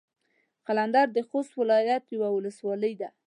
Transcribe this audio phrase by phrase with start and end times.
[0.67, 3.09] قلندر د خوست ولايت يوه ولسوالي ده.